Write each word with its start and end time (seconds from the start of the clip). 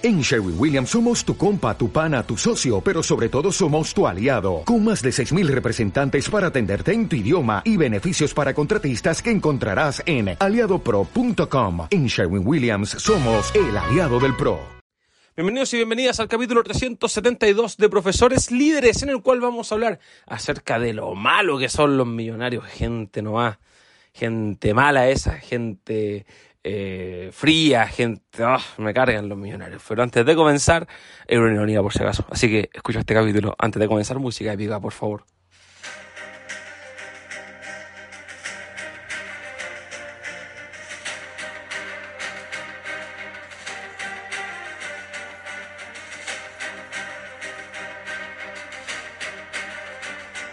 En 0.00 0.20
Sherwin 0.20 0.54
Williams 0.56 0.90
somos 0.90 1.24
tu 1.24 1.36
compa, 1.36 1.76
tu 1.76 1.90
pana, 1.90 2.22
tu 2.22 2.36
socio, 2.36 2.80
pero 2.80 3.02
sobre 3.02 3.28
todo 3.28 3.50
somos 3.50 3.92
tu 3.92 4.06
aliado, 4.06 4.62
con 4.64 4.84
más 4.84 5.02
de 5.02 5.10
6.000 5.10 5.48
representantes 5.48 6.30
para 6.30 6.46
atenderte 6.46 6.92
en 6.92 7.08
tu 7.08 7.16
idioma 7.16 7.62
y 7.64 7.76
beneficios 7.76 8.32
para 8.32 8.54
contratistas 8.54 9.20
que 9.20 9.32
encontrarás 9.32 10.00
en 10.06 10.36
aliadopro.com. 10.38 11.88
En 11.90 12.06
Sherwin 12.06 12.46
Williams 12.46 12.90
somos 12.90 13.52
el 13.56 13.76
aliado 13.76 14.20
del 14.20 14.36
PRO. 14.36 14.60
Bienvenidos 15.36 15.74
y 15.74 15.78
bienvenidas 15.78 16.20
al 16.20 16.28
capítulo 16.28 16.62
372 16.62 17.76
de 17.76 17.88
Profesores 17.88 18.52
Líderes, 18.52 19.02
en 19.02 19.08
el 19.08 19.20
cual 19.20 19.40
vamos 19.40 19.72
a 19.72 19.74
hablar 19.74 19.98
acerca 20.26 20.78
de 20.78 20.92
lo 20.92 21.16
malo 21.16 21.58
que 21.58 21.68
son 21.68 21.96
los 21.96 22.06
millonarios, 22.06 22.64
gente 22.66 23.20
no 23.20 23.32
va, 23.32 23.58
gente 24.12 24.74
mala 24.74 25.08
esa, 25.08 25.38
gente 25.38 26.24
eh, 26.70 27.30
fría, 27.32 27.86
gente. 27.86 28.42
Ah, 28.42 28.60
me 28.76 28.92
cargan 28.92 29.28
los 29.28 29.38
millonarios. 29.38 29.82
Pero 29.88 30.02
antes 30.02 30.24
de 30.26 30.36
comenzar, 30.36 30.86
es 31.26 31.38
una 31.38 31.54
ironía 31.54 31.80
por 31.80 31.92
si 31.92 32.02
acaso. 32.02 32.26
Así 32.30 32.48
que 32.48 32.70
escucha 32.72 33.00
este 33.00 33.14
capítulo 33.14 33.54
antes 33.58 33.80
de 33.80 33.88
comenzar, 33.88 34.18
música 34.18 34.52
épica, 34.52 34.78
por 34.78 34.92
favor. 34.92 35.24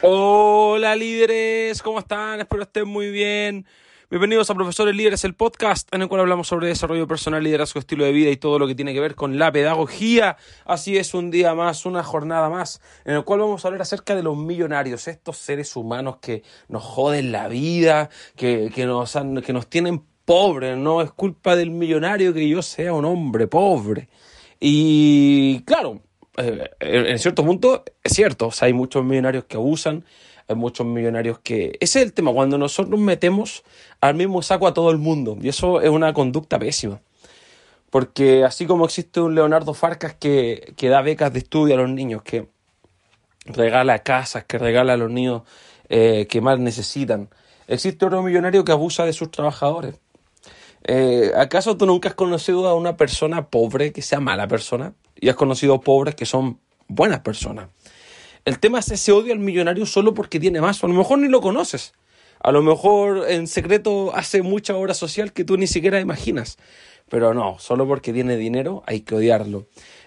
Hola 0.08 0.96
líderes, 0.96 1.82
¿cómo 1.82 2.00
están? 2.00 2.40
Espero 2.40 2.64
estén 2.64 2.88
muy 2.88 3.10
bien. 3.10 3.66
Bienvenidos 4.16 4.50
a 4.50 4.56
Profesores 4.56 4.96
Líderes, 4.96 5.26
el 5.26 5.34
podcast 5.34 5.94
en 5.94 6.02
el 6.02 6.08
cual 6.08 6.22
hablamos 6.22 6.48
sobre 6.48 6.70
desarrollo 6.70 7.06
personal, 7.06 7.44
liderazgo, 7.44 7.82
estilo 7.82 8.06
de 8.06 8.14
vida 8.14 8.30
y 8.30 8.38
todo 8.38 8.60
lo 8.60 8.66
que 8.66 8.74
tiene 8.74 8.94
que 8.94 9.02
ver 9.02 9.14
con 9.14 9.38
la 9.38 9.52
pedagogía. 9.52 10.38
Así 10.64 10.96
es, 10.96 11.14
un 11.14 11.32
día 11.32 11.54
más, 11.54 11.86
una 11.86 12.02
jornada 12.02 12.50
más, 12.50 12.80
en 13.04 13.16
el 13.16 13.26
cual 13.26 13.42
vamos 13.42 13.66
a 13.66 13.68
hablar 13.68 13.82
acerca 13.82 14.16
de 14.16 14.24
los 14.24 14.38
millonarios, 14.38 15.10
estos 15.10 15.38
seres 15.38 15.76
humanos 15.76 16.20
que 16.22 16.44
nos 16.70 16.82
joden 16.82 17.34
la 17.34 17.50
vida, 17.50 18.10
que, 18.38 18.72
que, 18.74 18.86
nos, 18.86 19.18
que 19.46 19.52
nos 19.52 19.68
tienen 19.68 20.02
pobres. 20.24 20.78
No 20.78 21.02
es 21.02 21.12
culpa 21.12 21.58
del 21.58 21.72
millonario 21.72 22.34
que 22.34 22.48
yo 22.48 22.62
sea 22.62 22.94
un 22.94 23.04
hombre 23.04 23.48
pobre. 23.48 24.08
Y 24.62 25.60
claro, 25.66 26.00
eh, 26.38 26.70
en 26.80 27.20
cierto 27.20 27.44
punto 27.44 27.84
es 28.02 28.14
cierto, 28.14 28.48
o 28.48 28.52
sea, 28.52 28.68
hay 28.68 28.74
muchos 28.74 29.04
millonarios 29.04 29.44
que 29.44 29.58
abusan 29.58 30.06
hay 30.48 30.56
muchos 30.56 30.86
millonarios 30.86 31.40
que... 31.40 31.78
Ese 31.80 32.00
es 32.00 32.06
el 32.06 32.14
tema, 32.14 32.32
cuando 32.34 32.58
nosotros 32.58 33.00
metemos 33.00 33.64
al 34.02 34.16
mismo 34.16 34.42
saco 34.42 34.68
a 34.68 34.74
todo 34.74 34.92
el 34.92 34.98
mundo, 34.98 35.38
y 35.42 35.50
eso 35.50 35.82
es 35.82 35.90
una 35.90 36.14
conducta 36.14 36.60
pésima. 36.60 37.02
Porque 37.90 38.44
así 38.44 38.66
como 38.66 38.86
existe 38.86 39.22
un 39.22 39.36
Leonardo 39.36 39.74
Farcas 39.74 40.14
que, 40.16 40.74
que 40.76 40.90
da 40.90 41.02
becas 41.02 41.32
de 41.32 41.40
estudio 41.40 41.76
a 41.76 41.78
los 41.78 41.90
niños, 41.90 42.24
que 42.24 42.48
regala 43.46 44.00
casas, 44.00 44.44
que 44.46 44.58
regala 44.58 44.94
a 44.94 44.98
los 44.98 45.12
niños 45.12 45.44
eh, 45.90 46.28
que 46.30 46.42
más 46.42 46.60
necesitan, 46.60 47.30
existe 47.68 48.06
otro 48.06 48.22
millonario 48.22 48.66
que 48.66 48.72
abusa 48.72 49.06
de 49.06 49.14
sus 49.14 49.32
trabajadores. 49.32 49.96
Eh, 50.84 51.32
¿Acaso 51.36 51.78
tú 51.78 51.86
nunca 51.86 52.10
has 52.10 52.16
conocido 52.16 52.68
a 52.68 52.76
una 52.76 52.96
persona 52.96 53.50
pobre 53.50 53.92
que 53.92 54.02
sea 54.02 54.20
mala 54.20 54.48
persona? 54.48 54.94
Y 55.16 55.30
has 55.30 55.36
conocido 55.36 55.82
pobres 55.82 56.16
que 56.16 56.26
son 56.26 56.60
buenas 56.88 57.22
personas. 57.22 57.70
El 58.46 58.60
tema 58.60 58.78
es 58.78 58.92
ese 58.92 59.12
odio 59.12 59.34
al 59.34 59.40
millonario 59.40 59.88
solo 59.88 60.14
porque 60.14 60.40
tiene 60.40 60.62
más, 60.62 60.84
a 60.84 60.88
lo 60.88 60.94
mejor 60.94 61.18
ni 61.18 61.28
lo 61.28 61.42
conoces. 61.42 61.94
A 62.40 62.52
lo 62.52 62.62
mejor 62.62 63.26
en 63.28 63.48
secreto 63.48 64.16
hace 64.16 64.44
mucha 64.44 64.76
obra 64.76 64.94
social 64.94 65.34
que 65.34 65.44
tú 65.44 65.58
ni 65.58 65.66
siquiera 65.66 66.00
imaginas. 66.00 66.58
Pero 67.10 67.34
no, 67.34 67.58
solo 67.58 67.88
porque 67.88 68.14
tiene 68.14 68.38
dinero 68.38 68.84
hay 68.86 69.02
que 69.02 69.16
odiarlo. 69.16 69.66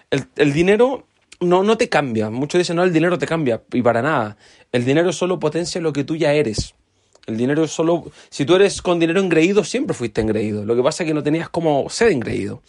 El, 0.09 0.53
dinero 0.53 1.05
no, 1.41 1.63
no 1.63 1.77
te 1.77 1.89
cambia. 1.89 2.29
Muchos 2.29 2.59
dicen, 2.59 2.77
no, 2.77 2.83
el 2.83 2.93
dinero 2.93 3.17
te 3.17 3.27
cambia. 3.27 3.61
Y 3.73 3.81
para 3.81 4.01
nada. 4.01 4.37
El 4.71 4.85
dinero 4.85 5.11
solo 5.11 5.37
potencia 5.37 5.81
lo 5.81 5.91
que 5.91 6.05
tú 6.05 6.15
ya 6.15 6.33
eres. 6.33 6.75
El 7.27 7.35
dinero 7.35 7.67
solo... 7.67 8.09
Si 8.29 8.45
tú 8.45 8.55
eres 8.55 8.81
con 8.81 8.99
dinero 8.99 9.19
engreído, 9.19 9.65
siempre 9.65 9.93
fuiste 9.93 10.21
engreído. 10.21 10.63
Lo 10.63 10.77
que 10.77 10.81
pasa 10.81 11.03
es 11.03 11.07
que 11.07 11.13
no 11.13 11.23
tenías 11.23 11.49
como 11.49 11.89
ser 11.89 12.13
engreído. 12.13 12.61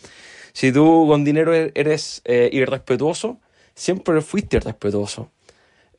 Si 0.52 0.72
tú 0.72 1.06
con 1.08 1.24
dinero 1.24 1.54
e-, 1.54 1.70
eres 1.76 2.22
eh, 2.24 2.50
irrespetuoso, 2.52 3.38
siempre 3.74 4.20
fuiste 4.20 4.56
irrespetuoso. 4.56 5.30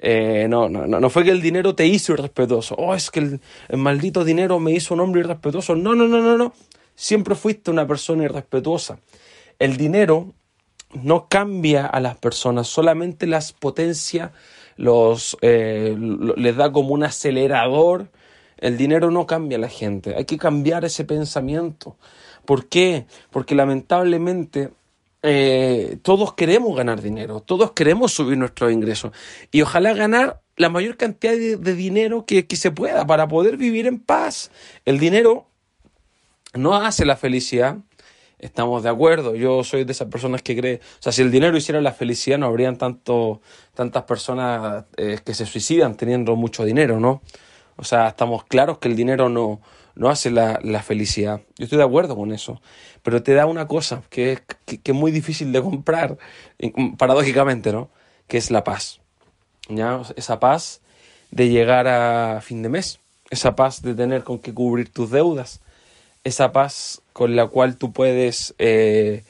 Eh, 0.03 0.47
no, 0.49 0.67
no, 0.67 0.87
no 0.87 1.09
fue 1.11 1.23
que 1.23 1.29
el 1.29 1.41
dinero 1.41 1.75
te 1.75 1.85
hizo 1.85 2.13
irrespetuoso. 2.13 2.75
Oh, 2.75 2.95
es 2.95 3.11
que 3.11 3.19
el, 3.19 3.39
maldito 3.77 4.25
dinero 4.25 4.59
me 4.59 4.71
hizo 4.71 4.95
un 4.95 4.99
hombre 4.99 5.21
irrespetuoso. 5.21 5.75
No, 5.75 5.93
no, 5.93 6.07
no, 6.07 6.19
no, 6.19 6.37
no. 6.37 6.53
Siempre 6.95 7.35
fuiste 7.35 7.69
una 7.69 7.87
persona 7.87 8.23
irrespetuosa. 8.23 8.99
El 9.59 9.77
dinero 9.77 10.33
no 10.93 11.27
cambia 11.29 11.85
a 11.85 11.99
las 11.99 12.17
personas, 12.17 12.67
solamente 12.67 13.27
las 13.27 13.53
potencia, 13.53 14.33
los, 14.75 15.37
eh, 15.41 15.95
les 16.35 16.55
da 16.55 16.71
como 16.71 16.93
un 16.95 17.03
acelerador. 17.03 18.09
El 18.57 18.77
dinero 18.77 19.11
no 19.11 19.27
cambia 19.27 19.57
a 19.57 19.61
la 19.61 19.69
gente. 19.69 20.15
Hay 20.15 20.25
que 20.25 20.37
cambiar 20.37 20.83
ese 20.83 21.05
pensamiento. 21.05 21.95
¿Por 22.45 22.67
qué? 22.67 23.05
Porque 23.29 23.53
lamentablemente 23.53 24.71
eh, 25.23 25.97
todos 26.01 26.33
queremos 26.33 26.75
ganar 26.75 27.01
dinero, 27.01 27.41
todos 27.41 27.73
queremos 27.73 28.11
subir 28.11 28.37
nuestros 28.37 28.71
ingresos 28.71 29.11
y 29.51 29.61
ojalá 29.61 29.93
ganar 29.93 30.41
la 30.57 30.69
mayor 30.69 30.97
cantidad 30.97 31.33
de, 31.33 31.75
dinero 31.75 32.25
que, 32.25 32.47
que, 32.47 32.55
se 32.55 32.71
pueda 32.71 33.05
para 33.05 33.27
poder 33.27 33.57
vivir 33.57 33.87
en 33.87 33.99
paz. 33.99 34.51
El 34.85 34.99
dinero 34.99 35.47
no 36.53 36.75
hace 36.75 37.05
la 37.05 37.17
felicidad, 37.17 37.77
estamos 38.39 38.81
de 38.83 38.89
acuerdo, 38.89 39.35
yo 39.35 39.63
soy 39.63 39.83
de 39.83 39.91
esas 39.91 40.07
personas 40.07 40.41
que 40.41 40.55
cree, 40.55 40.81
o 40.99 41.01
sea, 41.01 41.11
si 41.11 41.21
el 41.21 41.31
dinero 41.31 41.55
hiciera 41.55 41.81
la 41.81 41.93
felicidad 41.93 42.39
no 42.39 42.47
habrían 42.47 42.77
tanto, 42.77 43.41
tantas 43.75 44.03
personas 44.03 44.85
eh, 44.97 45.19
que 45.23 45.35
se 45.35 45.45
suicidan 45.45 45.95
teniendo 45.95 46.35
mucho 46.35 46.65
dinero, 46.65 46.99
¿no? 46.99 47.21
O 47.77 47.83
sea, 47.83 48.09
estamos 48.09 48.43
claros 48.45 48.79
que 48.79 48.87
el 48.87 48.95
dinero 48.95 49.29
no, 49.29 49.61
no 49.95 50.09
hace 50.09 50.31
la, 50.31 50.59
la, 50.63 50.81
felicidad. 50.81 51.41
Yo 51.57 51.65
estoy 51.65 51.77
de 51.77 51.83
acuerdo 51.83 52.15
con 52.15 52.31
eso. 52.31 52.61
Pero 53.03 53.23
te 53.23 53.33
da 53.33 53.45
una 53.45 53.67
cosa 53.67 54.03
que 54.09 54.33
es, 54.33 54.41
que, 54.65 54.79
es 54.83 54.95
muy 54.95 55.11
difícil 55.11 55.51
de 55.51 55.61
comprar, 55.61 56.17
paradójicamente, 56.97 57.71
¿no? 57.71 57.89
Que 58.27 58.37
es 58.37 58.51
la 58.51 58.63
paz. 58.63 59.01
¿Ya? 59.69 60.01
Esa 60.15 60.39
paz 60.39 60.81
de 61.31 61.49
llegar 61.49 61.87
a 61.87 62.41
fin 62.41 62.61
de 62.61 62.69
mes. 62.69 62.99
Esa 63.29 63.55
paz 63.55 63.81
de 63.81 63.93
tener 63.95 64.23
con 64.23 64.39
qué 64.39 64.53
cubrir 64.53 64.89
tus 64.89 65.09
deudas. 65.11 65.61
Esa 66.23 66.51
paz 66.51 67.01
con 67.13 67.35
la 67.35 67.47
cual 67.47 67.77
tú 67.77 67.91
puedes 67.91 68.53
eh, 68.59 69.23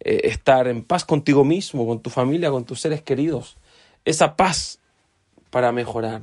eh, 0.00 0.20
estar 0.24 0.68
en 0.68 0.82
paz 0.84 1.04
contigo 1.04 1.44
mismo, 1.44 1.86
con 1.86 2.00
tu 2.00 2.10
familia, 2.10 2.50
con 2.50 2.64
tus 2.64 2.80
seres 2.80 3.02
queridos. 3.02 3.56
Esa 4.04 4.36
paz 4.36 4.80
para 5.50 5.72
mejorar. 5.72 6.22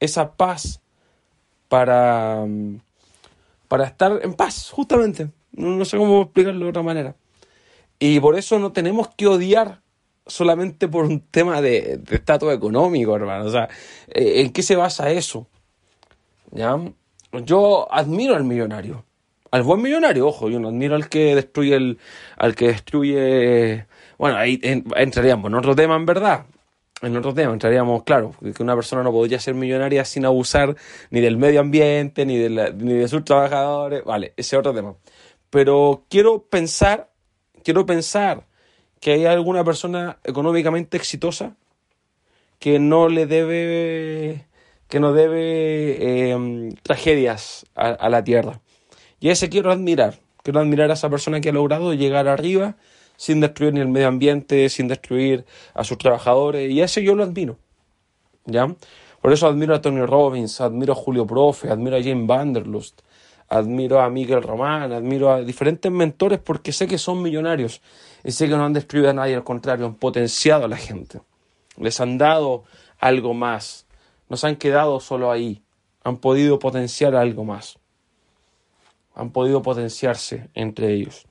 Esa 0.00 0.32
paz 0.32 0.80
para, 1.68 2.44
para 3.68 3.84
estar 3.84 4.20
en 4.22 4.34
paz, 4.34 4.70
justamente. 4.70 5.30
No, 5.52 5.84
sé 5.84 5.96
cómo 5.96 6.22
explicarlo 6.22 6.64
de 6.64 6.70
otra 6.70 6.82
manera. 6.82 7.16
Y 7.98 8.20
por 8.20 8.36
eso 8.36 8.58
no 8.58 8.72
tenemos 8.72 9.08
que 9.16 9.26
odiar 9.26 9.80
solamente 10.26 10.88
por 10.88 11.04
un 11.04 11.20
tema 11.20 11.62
de, 11.62 12.00
estatus 12.10 12.52
económico, 12.52 13.16
hermano. 13.16 13.46
O 13.46 13.50
sea, 13.50 13.68
eh, 14.08 14.42
¿en 14.42 14.52
qué 14.52 14.62
se 14.62 14.76
basa 14.76 15.10
eso? 15.10 15.46
¿Ya? 16.50 16.78
Yo 17.44 17.88
admiro 17.90 18.34
al 18.34 18.44
millonario. 18.44 19.04
Al 19.50 19.62
buen 19.62 19.80
millonario, 19.80 20.26
ojo, 20.26 20.50
yo 20.50 20.60
no 20.60 20.68
admiro 20.68 20.96
al 20.96 21.08
que 21.08 21.34
destruye 21.34 21.74
el. 21.76 21.98
al 22.36 22.54
que 22.54 22.68
destruye. 22.68 23.86
Bueno, 24.18 24.36
ahí 24.36 24.60
entraríamos 24.62 25.46
en 25.50 25.54
otro 25.54 25.74
tema 25.74 25.96
en 25.96 26.04
verdad 26.04 26.46
en 27.02 27.16
otro 27.16 27.34
tema 27.34 27.52
entraríamos, 27.52 28.04
claro, 28.04 28.34
que 28.40 28.62
una 28.62 28.74
persona 28.74 29.02
no 29.02 29.12
podría 29.12 29.38
ser 29.38 29.54
millonaria 29.54 30.04
sin 30.04 30.24
abusar 30.24 30.76
ni 31.10 31.20
del 31.20 31.36
medio 31.36 31.60
ambiente, 31.60 32.24
ni 32.24 32.38
de, 32.38 32.72
ni 32.74 32.94
de 32.94 33.08
sus 33.08 33.24
trabajadores, 33.24 34.02
vale, 34.04 34.32
ese 34.36 34.56
es 34.56 34.60
otro 34.60 34.74
tema. 34.74 34.94
Pero 35.50 36.04
quiero 36.08 36.44
pensar, 36.44 37.10
quiero 37.62 37.84
pensar 37.84 38.46
que 39.00 39.12
hay 39.12 39.26
alguna 39.26 39.62
persona 39.62 40.18
económicamente 40.24 40.96
exitosa 40.96 41.54
que 42.58 42.78
no 42.78 43.08
le 43.10 43.26
debe, 43.26 44.46
que 44.88 44.98
no 44.98 45.12
debe 45.12 46.30
em, 46.30 46.72
tragedias 46.82 47.66
a, 47.74 47.88
a 47.88 48.08
la 48.08 48.24
tierra. 48.24 48.60
Y 49.20 49.28
ese 49.28 49.50
quiero 49.50 49.70
admirar, 49.70 50.20
quiero 50.42 50.60
admirar 50.60 50.90
a 50.90 50.94
esa 50.94 51.10
persona 51.10 51.42
que 51.42 51.50
ha 51.50 51.52
logrado 51.52 51.92
llegar 51.92 52.26
arriba 52.26 52.76
sin 53.16 53.40
destruir 53.40 53.72
ni 53.74 53.80
el 53.80 53.88
medio 53.88 54.08
ambiente, 54.08 54.68
sin 54.68 54.88
destruir 54.88 55.44
a 55.74 55.84
sus 55.84 55.98
trabajadores, 55.98 56.70
y 56.70 56.80
ese 56.80 57.02
yo 57.02 57.14
lo 57.14 57.22
admiro. 57.22 57.56
¿Ya? 58.44 58.74
Por 59.20 59.32
eso 59.32 59.46
admiro 59.48 59.74
a 59.74 59.80
Tony 59.80 60.04
Robbins, 60.04 60.60
admiro 60.60 60.92
a 60.92 60.96
Julio 60.96 61.26
Profe, 61.26 61.70
admiro 61.70 61.96
a 61.96 62.02
Jane 62.02 62.26
Vanderlust, 62.26 63.00
admiro 63.48 64.00
a 64.00 64.08
Miguel 64.08 64.42
Román, 64.42 64.92
admiro 64.92 65.32
a 65.32 65.40
diferentes 65.40 65.90
mentores 65.90 66.38
porque 66.38 66.72
sé 66.72 66.86
que 66.86 66.98
son 66.98 67.22
millonarios 67.22 67.80
y 68.22 68.32
sé 68.32 68.48
que 68.48 68.56
no 68.56 68.64
han 68.64 68.72
destruido 68.72 69.10
a 69.10 69.12
nadie, 69.12 69.34
al 69.34 69.44
contrario, 69.44 69.86
han 69.86 69.94
potenciado 69.94 70.64
a 70.64 70.68
la 70.68 70.76
gente. 70.76 71.20
Les 71.76 72.00
han 72.00 72.18
dado 72.18 72.64
algo 72.98 73.34
más. 73.34 73.86
No 74.28 74.36
se 74.36 74.46
han 74.46 74.56
quedado 74.56 75.00
solo 75.00 75.30
ahí. 75.30 75.62
Han 76.02 76.18
podido 76.18 76.58
potenciar 76.58 77.14
algo 77.14 77.44
más. 77.44 77.78
Han 79.14 79.30
podido 79.30 79.62
potenciarse 79.62 80.48
entre 80.54 80.92
ellos. 80.92 81.26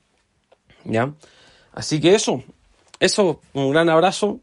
¿Ya? 0.84 1.12
Así 1.76 2.00
que 2.00 2.14
eso, 2.14 2.42
eso, 3.00 3.38
un 3.52 3.70
gran 3.70 3.90
abrazo 3.90 4.40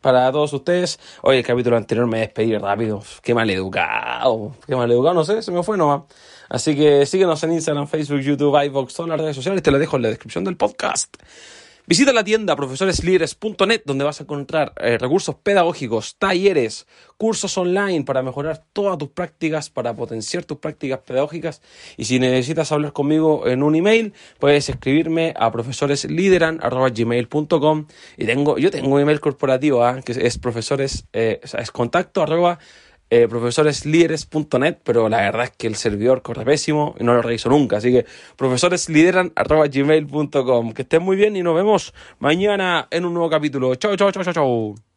para 0.00 0.30
todos 0.30 0.52
ustedes. 0.52 1.00
Hoy 1.22 1.38
el 1.38 1.44
capítulo 1.44 1.76
anterior 1.76 2.06
me 2.06 2.20
despedí 2.20 2.56
rápido. 2.56 3.02
Qué 3.22 3.34
mal 3.34 3.50
educado. 3.50 4.54
Qué 4.64 4.76
mal 4.76 4.88
educado, 4.88 5.14
no 5.14 5.24
sé, 5.24 5.42
se 5.42 5.50
me 5.50 5.64
fue 5.64 5.76
nomás. 5.76 6.02
Así 6.48 6.76
que 6.76 7.06
síguenos 7.06 7.42
en 7.42 7.54
Instagram, 7.54 7.88
Facebook, 7.88 8.20
YouTube, 8.20 8.56
iVoox, 8.66 8.94
todas 8.94 9.10
las 9.10 9.20
redes 9.20 9.34
sociales. 9.34 9.64
Te 9.64 9.72
lo 9.72 9.80
dejo 9.80 9.96
en 9.96 10.02
la 10.02 10.08
descripción 10.10 10.44
del 10.44 10.56
podcast. 10.56 11.16
Visita 11.86 12.14
la 12.14 12.24
tienda 12.24 12.56
profesoreslíderes.net 12.56 13.82
donde 13.84 14.04
vas 14.04 14.18
a 14.18 14.22
encontrar 14.22 14.72
eh, 14.78 14.96
recursos 14.96 15.34
pedagógicos, 15.34 16.16
talleres, 16.16 16.86
cursos 17.18 17.58
online 17.58 18.04
para 18.04 18.22
mejorar 18.22 18.64
todas 18.72 18.96
tus 18.96 19.10
prácticas, 19.10 19.68
para 19.68 19.94
potenciar 19.94 20.46
tus 20.46 20.56
prácticas 20.56 21.00
pedagógicas. 21.00 21.60
Y 21.98 22.06
si 22.06 22.18
necesitas 22.18 22.72
hablar 22.72 22.94
conmigo 22.94 23.46
en 23.46 23.62
un 23.62 23.74
email, 23.74 24.14
puedes 24.38 24.70
escribirme 24.70 25.34
a 25.36 25.52
profesoreslideran.gmail.com 25.52 27.86
y 28.16 28.24
tengo, 28.24 28.56
yo 28.56 28.70
tengo 28.70 28.94
un 28.94 29.02
email 29.02 29.20
corporativo 29.20 29.84
¿ah? 29.84 30.00
que 30.00 30.12
es 30.12 30.38
profesores, 30.38 31.04
eh, 31.12 31.42
es 31.42 31.70
contacto 31.70 32.22
eh, 33.10 33.28
profesoreslíderes.net, 33.28 34.78
pero 34.82 35.08
la 35.08 35.18
verdad 35.18 35.44
es 35.44 35.50
que 35.52 35.66
el 35.66 35.76
servidor 35.76 36.22
corre 36.22 36.44
pésimo 36.44 36.94
y 36.98 37.04
no 37.04 37.14
lo 37.14 37.22
reviso 37.22 37.48
nunca. 37.48 37.76
Así 37.78 37.92
que 37.92 38.04
profesoreslideran.gmail.com. 38.36 40.72
Que 40.72 40.82
estén 40.82 41.02
muy 41.02 41.16
bien 41.16 41.36
y 41.36 41.42
nos 41.42 41.54
vemos 41.54 41.94
mañana 42.18 42.88
en 42.90 43.04
un 43.04 43.14
nuevo 43.14 43.30
capítulo. 43.30 43.74
Chao, 43.76 43.96
chao, 43.96 44.10
chao, 44.10 44.24
chao, 44.24 44.34
chao. 44.34 44.93